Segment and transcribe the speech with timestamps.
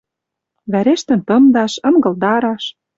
[0.71, 2.63] Вӓрештӹн тымдаш, ынгылдараш